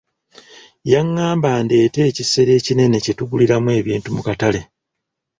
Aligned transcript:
Yangamba 0.91 1.49
ndeete 1.65 1.99
ekisero 2.09 2.51
ekinene 2.59 2.97
kye 3.03 3.13
tuguliramu 3.19 3.69
ebintu 3.79 4.07
mu 4.15 4.21
katale. 4.27 4.61